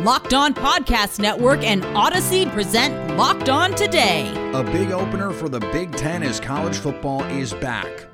Locked 0.00 0.32
On 0.32 0.54
Podcast 0.54 1.18
Network 1.18 1.64
and 1.64 1.84
Odyssey 1.86 2.46
present 2.46 3.16
Locked 3.16 3.48
On 3.48 3.74
Today. 3.74 4.32
A 4.54 4.62
big 4.62 4.92
opener 4.92 5.32
for 5.32 5.48
the 5.48 5.58
Big 5.58 5.90
Ten 5.96 6.22
as 6.22 6.38
college 6.38 6.76
football 6.76 7.24
is 7.24 7.52
back. 7.52 8.06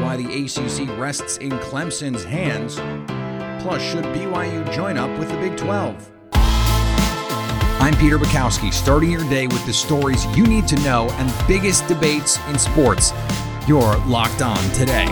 Why 0.00 0.16
the 0.16 0.24
ACC 0.24 0.88
rests 0.98 1.36
in 1.36 1.50
Clemson's 1.50 2.24
hands. 2.24 2.74
Plus, 3.62 3.80
should 3.80 4.02
BYU 4.06 4.72
join 4.72 4.98
up 4.98 5.16
with 5.20 5.30
the 5.30 5.36
Big 5.36 5.56
12? 5.56 6.10
I'm 6.32 7.96
Peter 7.98 8.18
Bukowski, 8.18 8.72
starting 8.72 9.12
your 9.12 9.28
day 9.30 9.46
with 9.46 9.64
the 9.66 9.72
stories 9.72 10.26
you 10.36 10.44
need 10.44 10.66
to 10.66 10.76
know 10.80 11.08
and 11.12 11.32
biggest 11.46 11.86
debates 11.86 12.40
in 12.48 12.58
sports. 12.58 13.12
You're 13.68 13.96
locked 14.06 14.42
on 14.42 14.58
today. 14.72 15.06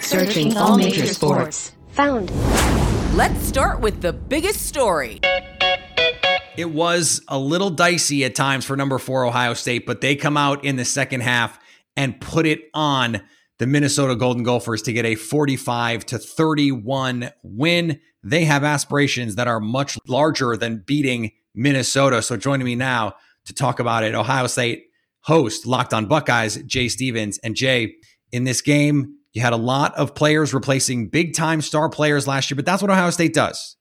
Searching 0.00 0.56
all 0.56 0.78
major 0.78 1.06
sports. 1.06 1.72
Found. 1.94 2.30
Let's 3.14 3.46
start 3.46 3.78
with 3.78 4.02
the 4.02 4.12
biggest 4.12 4.66
story. 4.66 5.20
It 6.56 6.70
was 6.72 7.22
a 7.28 7.38
little 7.38 7.70
dicey 7.70 8.24
at 8.24 8.34
times 8.34 8.64
for 8.64 8.76
number 8.76 8.98
four 8.98 9.24
Ohio 9.24 9.54
State, 9.54 9.86
but 9.86 10.00
they 10.00 10.16
come 10.16 10.36
out 10.36 10.64
in 10.64 10.74
the 10.74 10.84
second 10.84 11.20
half 11.20 11.60
and 11.96 12.20
put 12.20 12.44
it 12.44 12.62
on 12.74 13.22
the 13.60 13.68
Minnesota 13.68 14.16
Golden 14.16 14.42
Gophers 14.42 14.82
to 14.82 14.92
get 14.92 15.04
a 15.04 15.14
45 15.14 16.04
to 16.06 16.18
31 16.18 17.30
win. 17.44 18.00
They 18.24 18.46
have 18.46 18.64
aspirations 18.64 19.36
that 19.36 19.46
are 19.46 19.60
much 19.60 19.96
larger 20.08 20.56
than 20.56 20.82
beating 20.84 21.30
Minnesota. 21.54 22.20
So 22.20 22.36
joining 22.36 22.64
me 22.64 22.74
now 22.74 23.14
to 23.44 23.54
talk 23.54 23.78
about 23.78 24.02
it, 24.02 24.16
Ohio 24.16 24.48
State 24.48 24.86
host 25.20 25.66
Locked 25.66 25.94
on 25.94 26.06
Buckeyes, 26.06 26.56
Jay 26.64 26.88
Stevens. 26.88 27.38
And 27.44 27.54
Jay, 27.54 27.94
in 28.32 28.42
this 28.42 28.60
game, 28.60 29.18
you 29.34 29.42
had 29.42 29.52
a 29.52 29.58
lot 29.58 29.94
of 29.96 30.14
players 30.14 30.54
replacing 30.54 31.08
big 31.08 31.34
time 31.34 31.60
star 31.60 31.90
players 31.90 32.26
last 32.26 32.50
year, 32.50 32.56
but 32.56 32.64
that's 32.64 32.80
what 32.80 32.90
Ohio 32.90 33.10
State 33.10 33.34
does. 33.34 33.76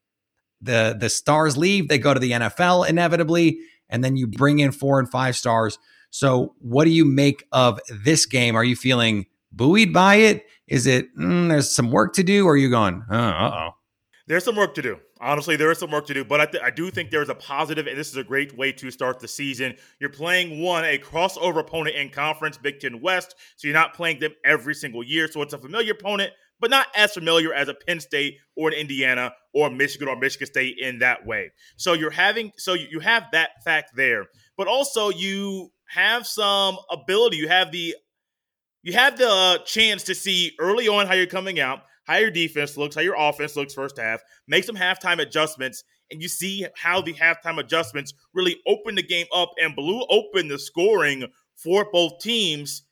The 0.62 0.98
the 0.99 1.09
stars 1.09 1.55
leave, 1.55 1.87
they 1.87 1.99
go 1.99 2.13
to 2.13 2.20
the 2.20 2.32
NFL 2.32 2.90
inevitably, 2.90 3.59
and 3.87 4.04
then 4.04 4.18
you 4.18 4.27
bring 4.27 4.59
in 4.59 4.71
four 4.71 4.99
and 4.99 5.09
five 5.09 5.37
stars. 5.37 5.77
So, 6.09 6.55
what 6.59 6.85
do 6.85 6.90
you 6.90 7.05
make 7.05 7.46
of 7.51 7.79
this 7.90 8.26
game? 8.26 8.55
Are 8.55 8.63
you 8.63 8.76
feeling 8.76 9.27
buoyed 9.51 9.93
by 9.93 10.15
it? 10.15 10.46
Is 10.68 10.87
it 10.87 11.15
mm, 11.15 11.49
there's 11.49 11.71
some 11.71 11.91
work 11.91 12.13
to 12.13 12.24
do, 12.24 12.46
or 12.48 12.54
are 12.54 12.57
you 12.57 12.70
going, 12.70 13.04
uh 13.09 13.51
oh? 13.54 13.76
There's 14.26 14.46
some 14.46 14.55
work 14.55 14.74
to 14.76 14.81
do. 14.81 14.98
Honestly, 15.24 15.55
there 15.55 15.71
is 15.71 15.77
some 15.77 15.90
work 15.90 16.05
to 16.07 16.13
do, 16.13 16.26
but 16.26 16.41
I, 16.41 16.46
th- 16.46 16.62
I 16.62 16.70
do 16.70 16.91
think 16.91 17.10
there's 17.10 17.29
a 17.29 17.35
positive, 17.35 17.88
and 17.88 17.98
this 17.98 18.10
is 18.10 18.18
a 18.18 18.26
great 18.26 18.57
way 18.57 18.74
to 18.74 18.91
start 18.91 19.21
the 19.21 19.27
season. 19.27 19.76
You're 19.99 20.10
playing 20.10 20.62
one, 20.62 20.84
a 20.84 20.98
crossover 20.98 21.60
opponent 21.60 21.96
in 21.96 22.10
conference, 22.10 22.57
Big 22.57 22.82
Ten 22.82 22.99
West, 22.99 23.35
so 23.55 23.68
you're 23.68 23.74
not 23.74 23.93
playing 23.93 24.20
them 24.20 24.34
every 24.43 24.76
single 24.76 25.02
year. 25.02 25.30
So 25.32 25.41
it's 25.41 25.54
a 25.54 25.57
familiar 25.57 25.93
opponent, 25.93 26.34
but 26.60 26.70
not 26.70 26.88
as 26.93 27.13
familiar 27.13 27.54
as 27.54 27.70
a 27.70 27.74
Penn 27.74 28.02
State 28.02 28.38
or 28.57 28.68
an 28.68 28.74
Indiana 28.74 29.34
or 29.54 29.70
Michigan 29.70 30.10
or 30.10 30.18
Michigan 30.18 30.48
State 30.48 30.77
in 30.77 30.99
that 30.99 31.26
way. 31.26 31.52
So 31.77 31.93
you're 31.93 32.12
having, 32.12 32.52
so 32.58 32.74
you 32.74 32.99
have 32.99 33.24
that 33.32 33.63
fact 33.63 33.96
there, 33.96 34.26
but 34.58 34.68
also 34.68 35.10
you 35.10 35.71
have 35.87 36.27
some 36.27 36.77
ability. 36.91 37.37
You 37.37 37.48
have 37.48 37.71
the, 37.71 37.96
you 38.82 38.91
have 38.91 39.18
the 39.18 39.30
uh, 39.30 39.58
chance 39.60 40.04
to 40.04 40.15
see 40.15 40.52
early 40.60 40.90
on 40.90 41.08
how 41.08 41.13
you're 41.13 41.27
coming 41.27 41.62
out 41.62 41.84
how 42.05 42.18
your 42.18 42.32
defense 42.32 42.77
looks, 42.77 42.96
how 42.96 43.01
your 43.01 43.15
offense 43.18 43.55
looks 43.55 43.73
first 43.73 43.98
half, 43.98 44.21
make 44.48 44.63
some 44.63 44.76
halftime 44.76 45.20
adjustments, 45.20 45.84
and 46.12 46.21
you 46.21 46.27
see 46.27 46.65
how 46.76 47.01
the 47.01 47.13
halftime 47.13 47.59
adjustments 47.59 48.13
really 48.34 48.57
open 48.68 48.96
the 48.96 49.04
game 49.04 49.27
up 49.34 49.51
and 49.62 49.76
blew 49.76 50.05
open 50.09 50.48
the 50.48 50.59
scoring 50.59 51.26
for 51.55 51.87
both 51.91 52.20
teams. 52.20 52.84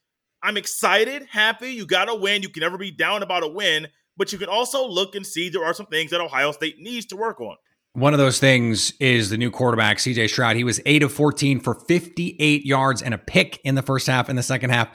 I'm 0.42 0.56
excited, 0.56 1.26
happy. 1.30 1.70
You 1.70 1.86
got 1.86 2.06
to 2.06 2.14
win. 2.14 2.42
You 2.42 2.48
can 2.48 2.62
never 2.62 2.78
be 2.78 2.90
down 2.90 3.22
about 3.22 3.44
a 3.44 3.48
win, 3.48 3.86
but 4.16 4.32
you 4.32 4.38
can 4.38 4.48
also 4.48 4.86
look 4.88 5.14
and 5.14 5.26
see 5.26 5.48
there 5.48 5.64
are 5.64 5.74
some 5.74 5.86
things 5.86 6.10
that 6.10 6.20
Ohio 6.20 6.52
State 6.52 6.78
needs 6.78 7.06
to 7.06 7.16
work 7.16 7.40
on. 7.40 7.56
One 7.94 8.14
of 8.14 8.18
those 8.18 8.40
things 8.40 8.92
is 9.00 9.28
the 9.28 9.36
new 9.36 9.50
quarterback, 9.50 9.98
CJ 9.98 10.30
Stroud. 10.30 10.56
He 10.56 10.64
was 10.64 10.80
8 10.86 11.02
of 11.02 11.12
14 11.12 11.60
for 11.60 11.74
58 11.74 12.64
yards 12.64 13.02
and 13.02 13.12
a 13.12 13.18
pick 13.18 13.60
in 13.64 13.74
the 13.74 13.82
first 13.82 14.06
half. 14.06 14.30
In 14.30 14.36
the 14.36 14.42
second 14.42 14.70
half, 14.70 14.88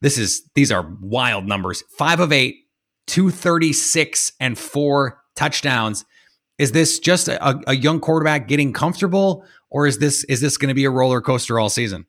this 0.00 0.18
is 0.18 0.42
these 0.54 0.72
are 0.72 0.96
wild 1.00 1.46
numbers. 1.46 1.84
5 1.96 2.20
of 2.20 2.32
8 2.32 2.56
236 3.06 4.32
and 4.40 4.58
four 4.58 5.22
touchdowns. 5.34 6.04
Is 6.58 6.72
this 6.72 6.98
just 6.98 7.28
a, 7.28 7.60
a 7.68 7.74
young 7.74 8.00
quarterback 8.00 8.48
getting 8.48 8.72
comfortable, 8.72 9.44
or 9.70 9.86
is 9.86 9.98
this 9.98 10.24
is 10.24 10.40
this 10.40 10.56
going 10.56 10.68
to 10.68 10.74
be 10.74 10.84
a 10.84 10.90
roller 10.90 11.20
coaster 11.20 11.60
all 11.60 11.68
season? 11.68 12.06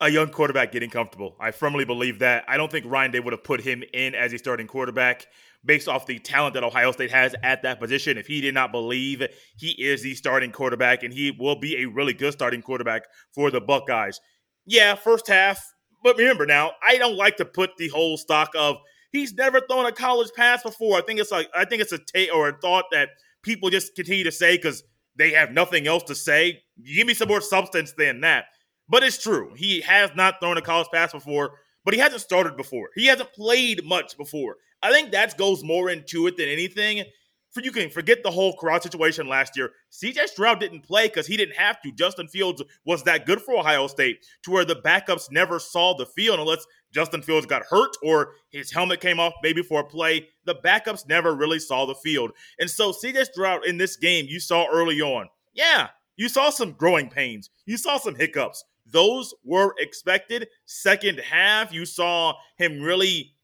A 0.00 0.08
young 0.08 0.28
quarterback 0.28 0.72
getting 0.72 0.90
comfortable. 0.90 1.36
I 1.40 1.52
firmly 1.52 1.84
believe 1.84 2.20
that. 2.20 2.44
I 2.48 2.56
don't 2.56 2.70
think 2.70 2.86
Ryan 2.86 3.12
Day 3.12 3.20
would 3.20 3.32
have 3.32 3.44
put 3.44 3.60
him 3.60 3.84
in 3.92 4.14
as 4.14 4.32
a 4.32 4.38
starting 4.38 4.66
quarterback 4.66 5.26
based 5.64 5.88
off 5.88 6.06
the 6.06 6.18
talent 6.18 6.54
that 6.54 6.64
Ohio 6.64 6.90
State 6.92 7.10
has 7.10 7.34
at 7.42 7.62
that 7.62 7.78
position. 7.78 8.18
If 8.18 8.26
he 8.26 8.40
did 8.40 8.54
not 8.54 8.72
believe 8.72 9.22
he 9.56 9.70
is 9.70 10.02
the 10.02 10.14
starting 10.14 10.50
quarterback 10.50 11.02
and 11.04 11.12
he 11.12 11.30
will 11.38 11.56
be 11.56 11.82
a 11.82 11.86
really 11.86 12.14
good 12.14 12.32
starting 12.32 12.62
quarterback 12.62 13.02
for 13.32 13.50
the 13.50 13.60
Buckeyes. 13.60 14.20
Yeah, 14.66 14.94
first 14.94 15.28
half. 15.28 15.72
But 16.02 16.16
remember 16.16 16.46
now, 16.46 16.72
I 16.82 16.98
don't 16.98 17.16
like 17.16 17.36
to 17.36 17.44
put 17.44 17.76
the 17.76 17.88
whole 17.88 18.16
stock 18.16 18.50
of 18.56 18.76
He's 19.12 19.34
never 19.34 19.60
thrown 19.60 19.86
a 19.86 19.92
college 19.92 20.30
pass 20.34 20.62
before. 20.62 20.96
I 20.96 21.02
think 21.02 21.20
it's 21.20 21.30
like 21.30 21.48
I 21.54 21.64
think 21.64 21.82
it's 21.82 21.92
a 21.92 22.30
or 22.30 22.48
a 22.48 22.58
thought 22.58 22.86
that 22.92 23.10
people 23.42 23.70
just 23.70 23.94
continue 23.94 24.24
to 24.24 24.32
say 24.32 24.56
because 24.56 24.82
they 25.16 25.30
have 25.32 25.52
nothing 25.52 25.86
else 25.86 26.02
to 26.04 26.14
say. 26.14 26.62
Give 26.82 27.06
me 27.06 27.14
some 27.14 27.28
more 27.28 27.42
substance 27.42 27.92
than 27.92 28.22
that. 28.22 28.46
But 28.88 29.02
it's 29.02 29.22
true. 29.22 29.52
He 29.54 29.82
has 29.82 30.10
not 30.16 30.36
thrown 30.40 30.56
a 30.56 30.62
college 30.62 30.88
pass 30.92 31.12
before, 31.12 31.52
but 31.84 31.94
he 31.94 32.00
hasn't 32.00 32.22
started 32.22 32.56
before. 32.56 32.88
He 32.94 33.06
hasn't 33.06 33.32
played 33.32 33.84
much 33.84 34.16
before. 34.16 34.56
I 34.82 34.90
think 34.90 35.12
that 35.12 35.36
goes 35.36 35.62
more 35.62 35.90
into 35.90 36.26
it 36.26 36.36
than 36.36 36.48
anything 36.48 37.04
for 37.52 37.60
you 37.60 37.70
can 37.70 37.90
forget 37.90 38.22
the 38.22 38.30
whole 38.30 38.54
crowd 38.54 38.82
situation 38.82 39.28
last 39.28 39.56
year. 39.56 39.70
CJ 39.92 40.26
Stroud 40.28 40.58
didn't 40.58 40.82
play 40.82 41.06
because 41.06 41.26
he 41.26 41.36
didn't 41.36 41.56
have 41.56 41.80
to. 41.82 41.92
Justin 41.92 42.26
Fields 42.26 42.62
was 42.86 43.02
that 43.04 43.26
good 43.26 43.42
for 43.42 43.56
Ohio 43.56 43.86
State 43.86 44.24
to 44.44 44.50
where 44.50 44.64
the 44.64 44.76
backups 44.76 45.30
never 45.30 45.58
saw 45.58 45.94
the 45.94 46.06
field 46.06 46.40
unless 46.40 46.66
Justin 46.92 47.22
Fields 47.22 47.46
got 47.46 47.62
hurt 47.64 47.96
or 48.02 48.34
his 48.50 48.70
helmet 48.70 49.00
came 49.00 49.18
off 49.18 49.32
maybe 49.42 49.62
for 49.62 49.80
a 49.80 49.84
play. 49.84 50.28
The 50.44 50.56
backups 50.56 51.08
never 51.08 51.34
really 51.34 51.58
saw 51.58 51.86
the 51.86 51.94
field. 51.94 52.32
And 52.58 52.68
so 52.68 52.92
CJ 52.92 53.24
Stroud 53.26 53.66
in 53.66 53.78
this 53.78 53.96
game, 53.96 54.26
you 54.28 54.40
saw 54.40 54.66
early 54.70 55.00
on, 55.00 55.28
yeah, 55.54 55.88
you 56.16 56.28
saw 56.28 56.50
some 56.50 56.72
growing 56.72 57.08
pains. 57.08 57.50
You 57.66 57.76
saw 57.76 57.98
some 57.98 58.14
hiccups. 58.14 58.64
Those 58.86 59.34
were 59.44 59.74
expected. 59.78 60.48
Second 60.66 61.20
half, 61.20 61.72
you 61.72 61.86
saw 61.86 62.34
him 62.56 62.80
really 62.80 63.34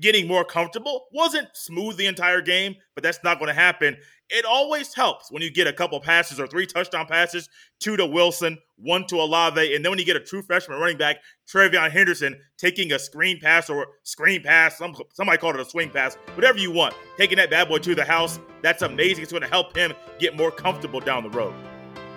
getting 0.00 0.26
more 0.26 0.44
comfortable. 0.44 1.06
Wasn't 1.12 1.48
smooth 1.54 1.96
the 1.96 2.06
entire 2.06 2.40
game, 2.40 2.76
but 2.94 3.02
that's 3.02 3.22
not 3.24 3.38
going 3.38 3.48
to 3.48 3.54
happen. 3.54 3.96
It 4.28 4.44
always 4.44 4.92
helps 4.92 5.30
when 5.30 5.40
you 5.40 5.52
get 5.52 5.68
a 5.68 5.72
couple 5.72 6.00
passes 6.00 6.40
or 6.40 6.48
three 6.48 6.66
touchdown 6.66 7.06
passes, 7.06 7.48
two 7.78 7.96
to 7.96 8.04
Wilson, 8.04 8.58
one 8.76 9.06
to 9.06 9.20
Olave, 9.20 9.74
and 9.74 9.84
then 9.84 9.92
when 9.92 10.00
you 10.00 10.04
get 10.04 10.16
a 10.16 10.20
true 10.20 10.42
freshman 10.42 10.80
running 10.80 10.96
back, 10.96 11.18
TreVeyon 11.48 11.92
Henderson, 11.92 12.40
taking 12.58 12.90
a 12.90 12.98
screen 12.98 13.38
pass 13.40 13.70
or 13.70 13.86
screen 14.02 14.42
pass, 14.42 14.78
some, 14.78 14.96
somebody 15.12 15.38
called 15.38 15.54
it 15.54 15.60
a 15.60 15.64
swing 15.64 15.90
pass, 15.90 16.16
whatever 16.34 16.58
you 16.58 16.72
want, 16.72 16.94
taking 17.16 17.36
that 17.36 17.50
bad 17.50 17.68
boy 17.68 17.78
to 17.78 17.94
the 17.94 18.04
house, 18.04 18.40
that's 18.62 18.82
amazing. 18.82 19.22
It's 19.22 19.30
going 19.30 19.44
to 19.44 19.48
help 19.48 19.76
him 19.76 19.92
get 20.18 20.36
more 20.36 20.50
comfortable 20.50 20.98
down 20.98 21.22
the 21.22 21.30
road. 21.30 21.54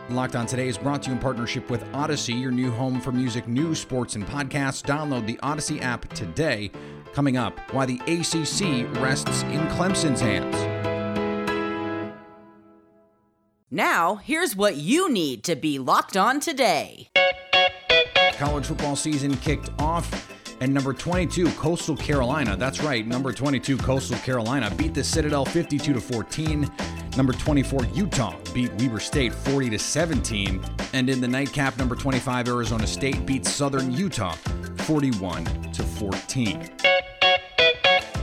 Locked 0.09 0.35
On 0.35 0.47
Today 0.47 0.67
is 0.67 0.79
brought 0.79 1.03
to 1.03 1.09
you 1.09 1.13
in 1.13 1.21
partnership 1.21 1.69
with 1.69 1.85
Odyssey, 1.93 2.33
your 2.33 2.49
new 2.49 2.71
home 2.71 2.99
for 2.99 3.11
music, 3.11 3.47
news, 3.47 3.79
sports, 3.79 4.15
and 4.15 4.25
podcasts. 4.25 4.81
Download 4.81 5.27
the 5.27 5.39
Odyssey 5.43 5.79
app 5.81 6.11
today. 6.15 6.71
Coming 7.13 7.37
up, 7.37 7.59
why 7.71 7.85
the 7.85 7.99
ACC 8.07 8.91
rests 8.99 9.43
in 9.43 9.59
Clemson's 9.67 10.21
hands. 10.21 10.88
Now, 13.71 14.15
here's 14.15 14.55
what 14.55 14.77
you 14.77 15.11
need 15.11 15.43
to 15.43 15.55
be 15.55 15.77
locked 15.77 16.17
on 16.17 16.39
today. 16.39 17.09
College 18.33 18.65
football 18.65 18.95
season 18.95 19.37
kicked 19.37 19.69
off. 19.79 20.27
And 20.59 20.73
number 20.73 20.91
22, 20.91 21.51
Coastal 21.51 21.95
Carolina. 21.95 22.57
That's 22.57 22.81
right, 22.81 23.05
number 23.05 23.31
22, 23.31 23.77
Coastal 23.77 24.17
Carolina 24.17 24.73
beat 24.75 24.95
the 24.95 25.03
Citadel 25.03 25.45
52 25.45 25.93
to 25.93 26.01
14. 26.01 26.67
Number 27.15 27.31
24, 27.31 27.85
Utah 27.93 28.35
beat 28.55 28.73
Weber 28.73 28.99
State 28.99 29.35
40 29.35 29.69
to 29.69 29.79
17. 29.79 30.63
And 30.93 31.07
in 31.07 31.21
the 31.21 31.27
nightcap, 31.27 31.77
number 31.77 31.95
25, 31.95 32.47
Arizona 32.47 32.87
State 32.87 33.23
beat 33.27 33.45
Southern 33.45 33.91
Utah 33.91 34.33
41 34.77 35.45
to 35.73 35.83
14. 35.83 36.71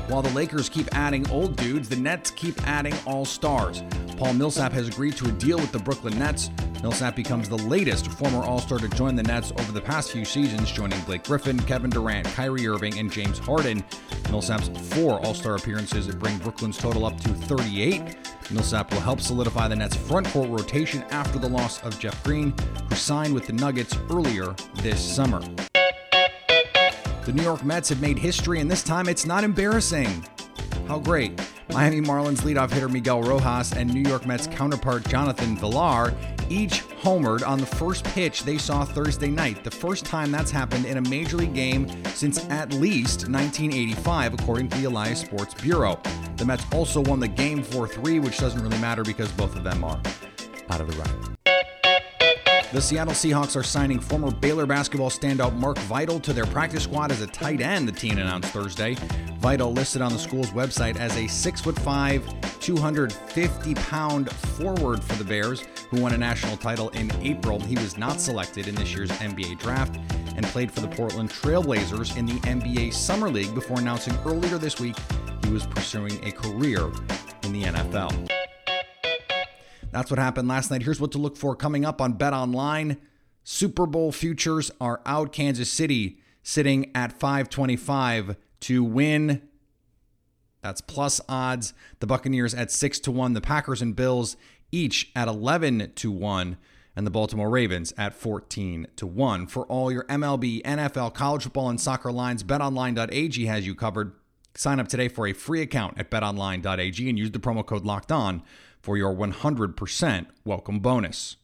While 0.09 0.23
the 0.23 0.31
Lakers 0.35 0.69
keep 0.69 0.93
adding 0.93 1.29
old 1.31 1.57
dudes, 1.57 1.89
the 1.89 1.97
Nets 1.97 2.33
keep 2.33 2.61
adding 2.67 2.95
all 3.07 3.25
stars. 3.25 3.83
Paul 4.17 4.33
Millsap 4.33 4.73
has 4.73 4.89
agreed 4.89 5.15
to 5.19 5.29
a 5.29 5.33
deal 5.33 5.59
with 5.59 5.73
the 5.73 5.79
Brooklyn 5.79 6.19
Nets. 6.19 6.51
Millsap 6.83 7.15
becomes 7.15 7.51
the 7.51 7.59
latest 7.59 8.07
former 8.07 8.43
All 8.43 8.59
Star 8.59 8.79
to 8.79 8.89
join 8.89 9.15
the 9.15 9.23
Nets 9.23 9.53
over 9.59 9.73
the 9.73 9.81
past 9.81 10.11
few 10.11 10.25
seasons, 10.25 10.73
joining 10.73 10.99
Blake 11.01 11.25
Griffin, 11.25 11.59
Kevin 11.61 11.91
Durant, 11.91 12.27
Kyrie 12.29 12.67
Irving, 12.67 12.99
and 12.99 13.13
James 13.13 13.39
Harden. 13.39 13.85
Millsap's 14.31 14.69
four 14.95 15.21
All 15.21 15.35
Star 15.35 15.57
appearances 15.57 16.07
bring 16.15 16.39
Brooklyn's 16.39 16.79
total 16.79 17.05
up 17.05 17.21
to 17.21 17.29
38. 17.29 18.17
Millsap 18.51 18.91
will 18.91 19.01
help 19.01 19.21
solidify 19.21 19.69
the 19.69 19.77
Nets' 19.77 19.97
front 19.97 20.27
court 20.29 20.49
rotation 20.49 21.03
after 21.11 21.39
the 21.39 21.49
loss 21.49 21.83
of 21.83 21.99
Jeff 21.99 22.23
Green, 22.25 22.55
who 22.89 22.95
signed 22.95 23.35
with 23.35 23.47
the 23.47 23.53
Nuggets 23.53 23.99
earlier 24.11 24.55
this 24.77 25.01
summer. 25.01 25.41
The 27.25 27.33
New 27.35 27.43
York 27.43 27.65
Mets 27.65 27.91
have 27.91 28.01
made 28.01 28.19
history, 28.19 28.61
and 28.61 28.71
this 28.71 28.83
time 28.83 29.09
it's 29.09 29.27
not 29.27 29.45
embarrassing. 29.45 30.25
How 30.89 31.01
great. 31.01 31.39
Miami 31.73 32.01
Marlins 32.01 32.41
leadoff 32.43 32.71
hitter 32.71 32.89
Miguel 32.89 33.23
Rojas 33.23 33.73
and 33.73 33.93
New 33.93 34.09
York 34.09 34.25
Mets 34.27 34.47
counterpart 34.47 35.07
Jonathan 35.09 35.57
Villar 35.57 36.15
each 36.49 36.85
homered 37.03 37.47
on 37.47 37.59
the 37.59 37.67
first 37.67 38.05
pitch 38.05 38.45
they 38.45 38.57
saw 38.57 38.85
Thursday 38.85 39.29
night, 39.29 39.65
the 39.65 39.71
first 39.71 40.05
time 40.05 40.31
that's 40.31 40.51
happened 40.51 40.85
in 40.85 40.97
a 40.97 41.03
major 41.03 41.37
league 41.37 41.55
game 41.55 41.89
since 42.07 42.45
at 42.51 42.73
least 42.73 43.29
1985, 43.29 44.35
according 44.35 44.69
to 44.69 44.79
the 44.79 44.85
Elias 44.85 45.21
Sports 45.21 45.55
Bureau. 45.55 46.01
The 46.37 46.45
Mets 46.45 46.65
also 46.73 47.01
won 47.03 47.21
the 47.21 47.29
game 47.29 47.63
4 47.63 47.89
3, 47.89 48.21
which 48.21 48.39
doesn't 48.39 48.63
really 48.63 48.79
matter 48.79 49.03
because 49.03 49.31
both 49.33 49.57
of 49.57 49.65
them 49.65 49.83
are 49.83 50.01
out 50.71 50.81
of 50.81 50.87
the 50.87 50.97
running. 50.97 51.36
The 52.77 52.83
Seattle 52.83 53.15
Seahawks 53.15 53.57
are 53.57 53.63
signing 53.63 53.99
former 53.99 54.31
Baylor 54.31 54.67
basketball 54.67 55.09
standout 55.09 55.55
Mark 55.55 55.79
Vital 55.79 56.21
to 56.21 56.35
their 56.35 56.45
practice 56.45 56.83
squad 56.83 57.11
as 57.11 57.23
a 57.23 57.27
tight 57.27 57.63
end, 57.63 57.89
the 57.89 57.93
team 57.93 58.19
announced 58.19 58.51
Thursday. 58.51 58.99
Vital 59.39 59.73
listed 59.73 60.03
on 60.03 60.13
the 60.13 60.19
school's 60.19 60.51
website 60.51 60.99
as 60.99 61.17
a 61.17 61.23
6'5, 61.23 62.61
250 62.61 63.75
pound 63.77 64.31
forward 64.31 65.03
for 65.03 65.15
the 65.15 65.25
Bears, 65.25 65.65
who 65.89 66.03
won 66.03 66.13
a 66.13 66.19
national 66.19 66.59
title 66.59 66.91
in 66.91 67.11
April. 67.23 67.59
He 67.61 67.77
was 67.77 67.97
not 67.97 68.21
selected 68.21 68.69
in 68.69 68.75
this 68.75 68.95
year's 68.95 69.11
NBA 69.13 69.59
draft 69.59 69.99
and 70.37 70.45
played 70.45 70.71
for 70.71 70.81
the 70.81 70.89
Portland 70.89 71.31
Trailblazers 71.31 72.15
in 72.19 72.27
the 72.27 72.39
NBA 72.41 72.93
Summer 72.93 73.31
League 73.31 73.55
before 73.55 73.79
announcing 73.79 74.15
earlier 74.27 74.59
this 74.59 74.79
week 74.79 74.97
he 75.47 75.51
was 75.51 75.67
pursuing 75.67 76.23
a 76.27 76.31
career 76.31 76.91
in 77.43 77.55
the 77.55 77.63
NFL. 77.63 78.36
That's 79.97 80.11
what 80.11 80.19
happened 80.19 80.47
last 80.47 80.71
night. 80.71 80.83
Here's 80.83 81.01
what 81.01 81.13
to 81.13 81.19
look 81.19 81.39
for 81.39 81.57
coming 81.57 81.87
up 81.87 82.03
on 82.03 82.13
Bet 82.13 82.35
Online. 82.35 82.99
Super 83.45 83.87
Bowl 83.87 84.13
futures 84.13 84.71
are 84.79 85.01
out. 85.07 85.33
Kansas 85.33 85.73
City 85.73 86.19
sitting 86.43 86.95
at 86.95 87.19
525 87.19 88.37
to 88.61 88.85
win. 88.85 89.41
That's 90.61 90.83
plus 90.83 91.19
odds. 91.31 91.73
The 92.01 92.07
Buccaneers 92.07 92.53
at 92.53 92.71
6 92.71 92.99
to 93.01 93.11
1. 93.11 93.33
The 93.33 93.41
Packers 93.41 93.81
and 93.81 93.97
Bills 93.97 94.37
each 94.71 95.13
at 95.17 95.29
11 95.29 95.93
to 95.95 96.11
1 96.11 96.59
and 96.95 97.07
the 97.07 97.11
Baltimore 97.11 97.49
Ravens 97.49 97.95
at 97.97 98.13
14 98.13 98.89
to 98.97 99.07
1. 99.07 99.47
For 99.47 99.65
all 99.65 99.91
your 99.91 100.05
MLB, 100.05 100.61
NFL, 100.61 101.15
college 101.15 101.45
football 101.45 101.71
and 101.71 101.81
soccer 101.81 102.13
lines, 102.13 102.45
betonline.ag 102.45 103.47
has 103.47 103.67
you 103.67 103.75
covered. 103.75 104.13
Sign 104.57 104.79
up 104.79 104.89
today 104.89 105.09
for 105.09 105.27
a 105.27 105.33
free 105.33 105.63
account 105.63 105.99
at 105.99 106.11
betonline.ag 106.11 107.09
and 107.09 107.19
use 107.19 107.31
the 107.31 107.39
promo 107.39 107.65
code 107.65 107.87
locked 107.87 108.13
on 108.13 108.43
for 108.87 108.97
your 108.97 109.13
100% 109.13 110.27
welcome 110.45 110.79
bonus. 110.79 111.35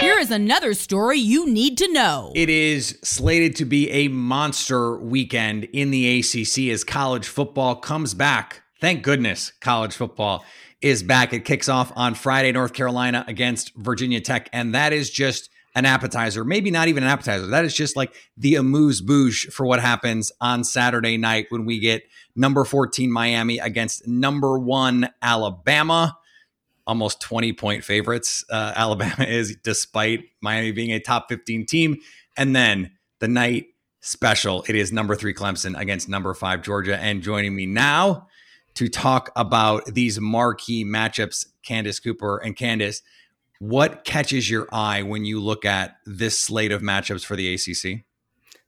Here 0.00 0.18
is 0.18 0.32
another 0.32 0.74
story 0.74 1.16
you 1.16 1.46
need 1.48 1.78
to 1.78 1.92
know. 1.92 2.32
It 2.34 2.50
is 2.50 2.98
slated 3.04 3.54
to 3.54 3.64
be 3.64 3.88
a 3.90 4.08
monster 4.08 4.98
weekend 4.98 5.64
in 5.66 5.92
the 5.92 6.18
ACC 6.18 6.72
as 6.72 6.82
college 6.82 7.28
football 7.28 7.76
comes 7.76 8.14
back. 8.14 8.62
Thank 8.80 9.04
goodness 9.04 9.52
college 9.60 9.94
football 9.94 10.44
is 10.82 11.04
back. 11.04 11.32
It 11.32 11.44
kicks 11.44 11.68
off 11.68 11.92
on 11.94 12.16
Friday, 12.16 12.50
North 12.50 12.72
Carolina 12.72 13.24
against 13.28 13.72
Virginia 13.76 14.20
Tech, 14.20 14.48
and 14.52 14.74
that 14.74 14.92
is 14.92 15.10
just 15.10 15.50
an 15.78 15.86
appetizer. 15.86 16.44
Maybe 16.44 16.72
not 16.72 16.88
even 16.88 17.04
an 17.04 17.08
appetizer. 17.08 17.46
That 17.46 17.64
is 17.64 17.72
just 17.72 17.94
like 17.94 18.12
the 18.36 18.56
amuse 18.56 19.00
bouche 19.00 19.46
for 19.52 19.64
what 19.64 19.80
happens 19.80 20.32
on 20.40 20.64
Saturday 20.64 21.16
night 21.16 21.46
when 21.50 21.64
we 21.64 21.78
get 21.78 22.02
number 22.34 22.64
14 22.64 23.12
Miami 23.12 23.60
against 23.60 24.06
number 24.06 24.58
one 24.58 25.08
Alabama. 25.22 26.18
Almost 26.84 27.20
20 27.20 27.52
point 27.52 27.84
favorites. 27.84 28.44
Uh, 28.50 28.72
Alabama 28.76 29.24
is, 29.24 29.56
despite 29.62 30.24
Miami 30.40 30.72
being 30.72 30.90
a 30.92 30.98
top 30.98 31.28
15 31.28 31.64
team. 31.64 31.98
And 32.36 32.56
then 32.56 32.90
the 33.20 33.28
night 33.28 33.66
special, 34.00 34.64
it 34.68 34.74
is 34.74 34.90
number 34.92 35.14
three 35.14 35.34
Clemson 35.34 35.78
against 35.78 36.08
number 36.08 36.34
five 36.34 36.62
Georgia. 36.62 36.98
And 36.98 37.22
joining 37.22 37.54
me 37.54 37.66
now 37.66 38.26
to 38.74 38.88
talk 38.88 39.30
about 39.36 39.86
these 39.86 40.18
marquee 40.18 40.84
matchups, 40.84 41.46
Candace 41.62 42.00
Cooper 42.00 42.38
and 42.38 42.56
Candace. 42.56 43.02
What 43.60 44.04
catches 44.04 44.48
your 44.48 44.68
eye 44.72 45.02
when 45.02 45.24
you 45.24 45.40
look 45.40 45.64
at 45.64 45.96
this 46.06 46.40
slate 46.40 46.70
of 46.70 46.80
matchups 46.80 47.24
for 47.24 47.34
the 47.34 47.54
ACC? 47.54 48.04